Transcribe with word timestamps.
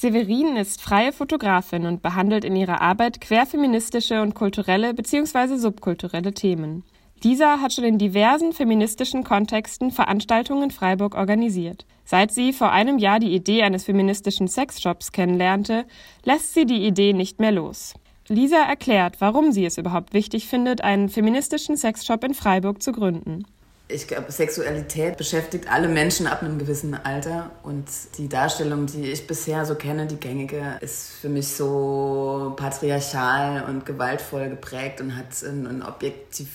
Severin 0.00 0.56
ist 0.56 0.80
freie 0.80 1.12
Fotografin 1.12 1.84
und 1.84 2.00
behandelt 2.00 2.46
in 2.46 2.56
ihrer 2.56 2.80
Arbeit 2.80 3.20
querfeministische 3.20 4.22
und 4.22 4.34
kulturelle 4.34 4.94
bzw. 4.94 5.56
subkulturelle 5.56 6.32
Themen. 6.32 6.84
Lisa 7.22 7.60
hat 7.60 7.74
schon 7.74 7.84
in 7.84 7.98
diversen 7.98 8.54
feministischen 8.54 9.24
Kontexten 9.24 9.90
Veranstaltungen 9.90 10.62
in 10.62 10.70
Freiburg 10.70 11.14
organisiert. 11.14 11.84
Seit 12.06 12.32
sie 12.32 12.54
vor 12.54 12.72
einem 12.72 12.96
Jahr 12.96 13.18
die 13.18 13.34
Idee 13.34 13.62
eines 13.62 13.84
feministischen 13.84 14.48
Sexshops 14.48 15.12
kennenlernte, 15.12 15.84
lässt 16.24 16.54
sie 16.54 16.64
die 16.64 16.86
Idee 16.86 17.12
nicht 17.12 17.38
mehr 17.38 17.52
los. 17.52 17.92
Lisa 18.26 18.62
erklärt, 18.62 19.20
warum 19.20 19.52
sie 19.52 19.66
es 19.66 19.76
überhaupt 19.76 20.14
wichtig 20.14 20.48
findet, 20.48 20.82
einen 20.82 21.10
feministischen 21.10 21.76
Sexshop 21.76 22.24
in 22.24 22.32
Freiburg 22.32 22.82
zu 22.82 22.92
gründen. 22.92 23.44
Ich 23.92 24.08
glaube, 24.08 24.30
Sexualität 24.30 25.16
beschäftigt 25.16 25.70
alle 25.70 25.88
Menschen 25.88 26.26
ab 26.26 26.42
einem 26.42 26.58
gewissen 26.58 26.94
Alter. 26.94 27.50
Und 27.62 27.86
die 28.18 28.28
Darstellung, 28.28 28.86
die 28.86 29.10
ich 29.10 29.26
bisher 29.26 29.64
so 29.66 29.74
kenne, 29.74 30.06
die 30.06 30.16
gängige, 30.16 30.78
ist 30.80 31.10
für 31.20 31.28
mich 31.28 31.48
so 31.48 32.54
patriarchal 32.56 33.64
und 33.68 33.86
gewaltvoll 33.86 34.48
geprägt 34.48 35.00
und 35.00 35.16
hat 35.16 35.26
ein 35.42 35.82
objektiv 35.82 36.48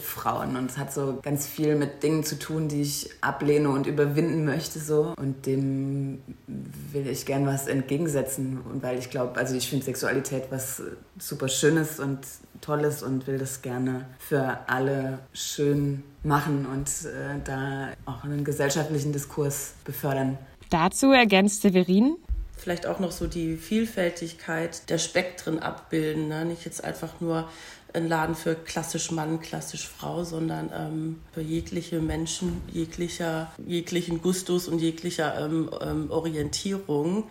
Frauen 0.00 0.56
und 0.56 0.70
es 0.70 0.78
hat 0.78 0.92
so 0.92 1.18
ganz 1.22 1.46
viel 1.46 1.74
mit 1.74 2.02
Dingen 2.04 2.22
zu 2.22 2.38
tun, 2.38 2.68
die 2.68 2.82
ich 2.82 3.10
ablehne 3.20 3.68
und 3.68 3.86
überwinden 3.88 4.44
möchte 4.44 4.78
so 4.78 5.14
und 5.16 5.44
dem 5.44 6.22
will 6.46 7.08
ich 7.08 7.26
gern 7.26 7.46
was 7.46 7.66
entgegensetzen 7.66 8.60
und 8.60 8.82
weil 8.82 8.98
ich 8.98 9.10
glaube, 9.10 9.38
also 9.38 9.56
ich 9.56 9.68
finde 9.68 9.84
Sexualität 9.84 10.44
was 10.50 10.82
super 11.18 11.48
Schönes 11.48 11.98
und 11.98 12.20
Tolles 12.62 13.02
und 13.02 13.26
will 13.26 13.36
das 13.36 13.60
gerne 13.60 14.06
für 14.18 14.58
alle 14.66 15.18
schön 15.34 16.02
machen 16.22 16.64
und 16.64 16.88
äh, 16.88 17.38
da 17.44 17.88
auch 18.06 18.24
einen 18.24 18.44
gesellschaftlichen 18.44 19.12
Diskurs 19.12 19.74
befördern. 19.84 20.38
Dazu 20.70 21.12
ergänzt 21.12 21.60
Severin, 21.60 22.16
vielleicht 22.62 22.86
auch 22.86 23.00
noch 23.00 23.12
so 23.12 23.26
die 23.26 23.56
Vielfältigkeit 23.56 24.88
der 24.88 24.98
Spektren 24.98 25.58
abbilden. 25.58 26.28
Ne? 26.28 26.44
Nicht 26.44 26.64
jetzt 26.64 26.82
einfach 26.82 27.20
nur 27.20 27.48
ein 27.92 28.08
Laden 28.08 28.34
für 28.34 28.54
klassisch 28.54 29.10
Mann, 29.10 29.40
klassisch 29.40 29.88
Frau, 29.88 30.24
sondern 30.24 30.70
ähm, 30.74 31.20
für 31.32 31.42
jegliche 31.42 32.00
Menschen, 32.00 32.62
jeglicher, 32.72 33.52
jeglichen 33.66 34.22
Gustus 34.22 34.68
und 34.68 34.78
jeglicher 34.78 35.44
ähm, 35.44 35.68
ähm, 35.80 36.10
Orientierung, 36.10 37.24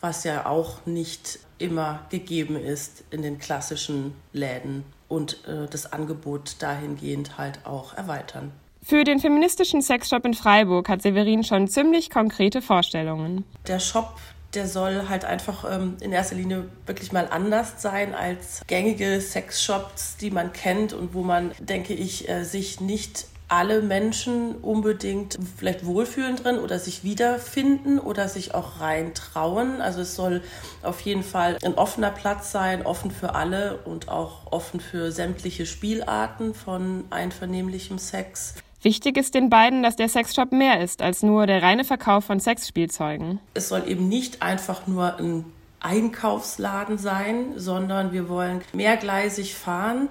was 0.00 0.24
ja 0.24 0.46
auch 0.46 0.86
nicht 0.86 1.40
immer 1.58 2.06
gegeben 2.10 2.56
ist 2.56 3.04
in 3.10 3.22
den 3.22 3.38
klassischen 3.38 4.14
Läden 4.32 4.84
und 5.08 5.44
äh, 5.46 5.66
das 5.68 5.92
Angebot 5.92 6.56
dahingehend 6.60 7.38
halt 7.38 7.66
auch 7.66 7.94
erweitern. 7.94 8.52
Für 8.82 9.04
den 9.04 9.18
feministischen 9.18 9.82
Sexshop 9.82 10.24
in 10.24 10.34
Freiburg 10.34 10.88
hat 10.88 11.02
Severin 11.02 11.44
schon 11.44 11.68
ziemlich 11.68 12.10
konkrete 12.10 12.62
Vorstellungen. 12.62 13.44
Der 13.66 13.80
Shop, 13.80 14.14
der 14.54 14.66
soll 14.66 15.08
halt 15.08 15.24
einfach 15.24 15.64
ähm, 15.70 15.96
in 16.00 16.12
erster 16.12 16.36
Linie 16.36 16.64
wirklich 16.86 17.12
mal 17.12 17.28
anders 17.28 17.82
sein 17.82 18.14
als 18.14 18.62
gängige 18.66 19.20
Sexshops, 19.20 20.16
die 20.16 20.30
man 20.30 20.52
kennt 20.52 20.92
und 20.92 21.12
wo 21.12 21.22
man, 21.22 21.52
denke 21.58 21.92
ich, 21.92 22.28
äh, 22.28 22.44
sich 22.44 22.80
nicht 22.80 23.26
alle 23.48 23.82
Menschen 23.82 24.56
unbedingt 24.56 25.38
vielleicht 25.56 25.84
wohlfühlen 25.86 26.36
drin 26.36 26.58
oder 26.58 26.78
sich 26.78 27.02
wiederfinden 27.02 27.98
oder 27.98 28.28
sich 28.28 28.54
auch 28.54 28.80
rein 28.80 29.14
trauen. 29.14 29.80
Also 29.80 30.02
es 30.02 30.14
soll 30.14 30.42
auf 30.82 31.00
jeden 31.00 31.22
Fall 31.22 31.56
ein 31.64 31.74
offener 31.74 32.10
Platz 32.10 32.52
sein, 32.52 32.84
offen 32.84 33.10
für 33.10 33.34
alle 33.34 33.78
und 33.84 34.08
auch 34.08 34.52
offen 34.52 34.80
für 34.80 35.10
sämtliche 35.12 35.66
Spielarten 35.66 36.54
von 36.54 37.04
einvernehmlichem 37.10 37.98
Sex. 37.98 38.54
Wichtig 38.82 39.16
ist 39.16 39.34
den 39.34 39.50
beiden, 39.50 39.82
dass 39.82 39.96
der 39.96 40.08
Sexshop 40.08 40.52
mehr 40.52 40.80
ist 40.80 41.02
als 41.02 41.22
nur 41.22 41.46
der 41.46 41.62
reine 41.62 41.84
Verkauf 41.84 42.24
von 42.24 42.38
Sexspielzeugen. 42.38 43.40
Es 43.54 43.68
soll 43.68 43.88
eben 43.88 44.08
nicht 44.08 44.40
einfach 44.40 44.86
nur 44.86 45.18
ein 45.18 45.44
Einkaufsladen 45.80 46.98
sein, 46.98 47.52
sondern 47.56 48.12
wir 48.12 48.28
wollen 48.28 48.62
mehrgleisig 48.72 49.54
fahren 49.54 50.08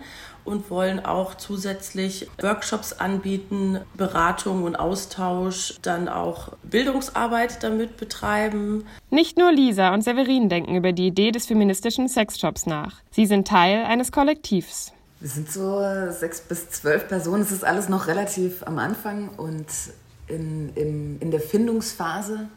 und 0.48 0.70
wollen 0.70 1.04
auch 1.04 1.36
zusätzlich 1.36 2.30
Workshops 2.42 2.94
anbieten, 2.94 3.82
Beratung 3.96 4.64
und 4.64 4.78
Austausch, 4.78 5.76
dann 5.82 6.08
auch 6.08 6.54
Bildungsarbeit 6.64 7.64
damit 7.64 7.98
betreiben. 7.98 8.86
Nicht 9.10 9.38
nur 9.38 9.52
Lisa 9.52 9.94
und 9.94 10.04
Severin 10.04 10.48
denken 10.48 10.76
über 10.76 10.94
die 10.94 11.08
Idee 11.08 11.32
des 11.32 11.48
feministischen 11.48 12.08
Sexshops 12.08 12.66
nach. 12.66 13.02
Sie 13.12 13.26
sind 13.26 13.46
Teil 13.46 13.84
eines 13.84 14.14
Kollektivs. 14.14 14.94
Wir 15.20 15.30
sind 15.30 15.52
so 15.52 15.82
sechs 16.12 16.42
bis 16.42 16.70
zwölf 16.70 17.08
Personen. 17.10 17.42
Es 17.42 17.52
ist 17.52 17.66
alles 17.66 17.90
noch 17.90 18.08
relativ 18.08 18.64
am 18.66 18.80
Anfang 18.80 19.30
und 19.36 19.66
in, 20.28 20.70
in, 20.76 21.20
in 21.20 21.32
der 21.32 21.42
Findungsphase. 21.42 22.48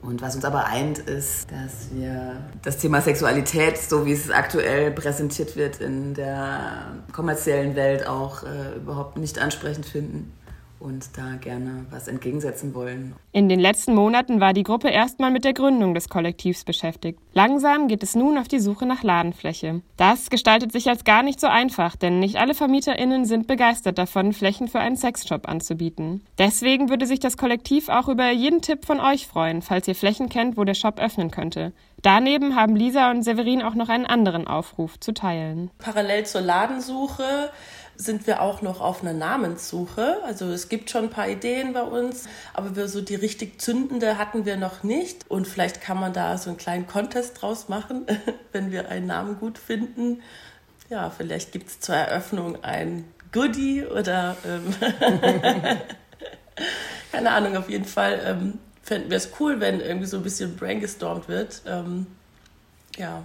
Und 0.00 0.22
was 0.22 0.36
uns 0.36 0.44
aber 0.44 0.66
eint, 0.66 0.98
ist, 0.98 1.50
dass 1.50 1.88
wir 1.92 2.36
das 2.62 2.78
Thema 2.78 3.00
Sexualität, 3.00 3.78
so 3.78 4.06
wie 4.06 4.12
es 4.12 4.30
aktuell 4.30 4.92
präsentiert 4.92 5.56
wird 5.56 5.80
in 5.80 6.14
der 6.14 6.92
kommerziellen 7.12 7.74
Welt, 7.74 8.06
auch 8.06 8.44
äh, 8.44 8.76
überhaupt 8.76 9.18
nicht 9.18 9.38
ansprechend 9.38 9.86
finden 9.86 10.37
und 10.80 11.16
da 11.16 11.36
gerne 11.36 11.86
was 11.90 12.08
entgegensetzen 12.08 12.74
wollen. 12.74 13.14
In 13.32 13.48
den 13.48 13.60
letzten 13.60 13.94
Monaten 13.94 14.40
war 14.40 14.52
die 14.52 14.62
Gruppe 14.62 14.88
erstmal 14.88 15.30
mit 15.30 15.44
der 15.44 15.52
Gründung 15.52 15.94
des 15.94 16.08
Kollektivs 16.08 16.64
beschäftigt. 16.64 17.18
Langsam 17.32 17.88
geht 17.88 18.02
es 18.02 18.14
nun 18.14 18.38
auf 18.38 18.48
die 18.48 18.60
Suche 18.60 18.86
nach 18.86 19.02
Ladenfläche. 19.02 19.82
Das 19.96 20.30
gestaltet 20.30 20.72
sich 20.72 20.88
als 20.88 21.04
gar 21.04 21.22
nicht 21.22 21.40
so 21.40 21.46
einfach, 21.46 21.96
denn 21.96 22.20
nicht 22.20 22.36
alle 22.36 22.54
VermieterInnen 22.54 23.24
sind 23.24 23.46
begeistert 23.46 23.98
davon, 23.98 24.32
Flächen 24.32 24.68
für 24.68 24.80
einen 24.80 24.96
Sexshop 24.96 25.48
anzubieten. 25.48 26.24
Deswegen 26.38 26.88
würde 26.88 27.06
sich 27.06 27.20
das 27.20 27.36
Kollektiv 27.36 27.88
auch 27.88 28.08
über 28.08 28.30
jeden 28.30 28.62
Tipp 28.62 28.84
von 28.84 29.00
euch 29.00 29.26
freuen, 29.26 29.62
falls 29.62 29.88
ihr 29.88 29.94
Flächen 29.94 30.28
kennt, 30.28 30.56
wo 30.56 30.64
der 30.64 30.74
Shop 30.74 30.98
öffnen 31.00 31.30
könnte. 31.30 31.72
Daneben 32.02 32.54
haben 32.54 32.76
Lisa 32.76 33.10
und 33.10 33.22
Severin 33.22 33.62
auch 33.62 33.74
noch 33.74 33.88
einen 33.88 34.06
anderen 34.06 34.46
Aufruf 34.46 35.00
zu 35.00 35.12
teilen. 35.12 35.70
Parallel 35.78 36.26
zur 36.26 36.42
Ladensuche 36.42 37.50
sind 37.98 38.26
wir 38.28 38.40
auch 38.40 38.62
noch 38.62 38.80
auf 38.80 39.02
einer 39.02 39.12
Namenssuche. 39.12 40.18
Also 40.24 40.46
es 40.46 40.68
gibt 40.68 40.88
schon 40.88 41.04
ein 41.04 41.10
paar 41.10 41.28
Ideen 41.28 41.72
bei 41.72 41.82
uns, 41.82 42.26
aber 42.54 42.76
wir 42.76 42.88
so 42.88 43.00
die 43.00 43.16
richtig 43.16 43.60
zündende 43.60 44.16
hatten 44.16 44.44
wir 44.46 44.56
noch 44.56 44.84
nicht. 44.84 45.28
Und 45.28 45.46
vielleicht 45.48 45.80
kann 45.80 45.98
man 45.98 46.12
da 46.12 46.38
so 46.38 46.48
einen 46.50 46.58
kleinen 46.58 46.86
Contest 46.86 47.42
draus 47.42 47.68
machen, 47.68 48.06
wenn 48.52 48.70
wir 48.70 48.88
einen 48.88 49.06
Namen 49.06 49.38
gut 49.38 49.58
finden. 49.58 50.22
Ja, 50.88 51.10
vielleicht 51.10 51.52
gibt 51.52 51.68
es 51.68 51.80
zur 51.80 51.96
Eröffnung 51.96 52.62
ein 52.62 53.04
Goodie 53.32 53.84
oder 53.84 54.36
ähm 54.46 54.72
keine 57.12 57.30
Ahnung, 57.32 57.56
auf 57.56 57.68
jeden 57.68 57.84
Fall 57.84 58.20
ähm, 58.24 58.58
fänden 58.82 59.10
wir 59.10 59.16
es 59.16 59.30
cool, 59.40 59.60
wenn 59.60 59.80
irgendwie 59.80 60.06
so 60.06 60.18
ein 60.18 60.22
bisschen 60.22 60.56
brainstormt 60.56 61.28
wird. 61.28 61.62
Ähm, 61.66 62.06
ja, 62.96 63.24